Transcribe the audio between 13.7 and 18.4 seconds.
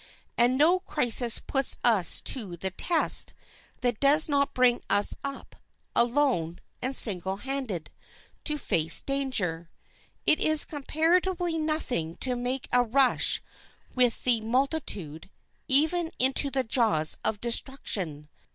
with the multitude, even into the jaws of destruction.